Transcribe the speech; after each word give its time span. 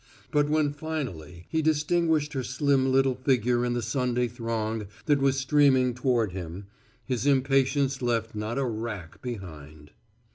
But 0.31 0.49
when 0.49 0.73
finally 0.73 1.45
he 1.49 1.61
distinguished 1.61 2.33
her 2.33 2.41
slim 2.43 2.91
little 2.91 3.13
figure 3.13 3.63
in 3.63 3.73
the 3.73 3.83
Sunday 3.83 4.27
throng 4.27 4.87
that 5.05 5.21
was 5.21 5.37
streaming 5.37 5.93
toward 5.93 6.31
him, 6.31 6.65
his 7.05 7.27
impatience 7.27 8.01
left 8.01 8.33
not 8.33 8.57
a 8.57 8.65
wrack 8.65 9.21
behind. 9.21 9.91